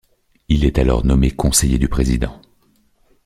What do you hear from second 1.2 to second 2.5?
conseiller du Président.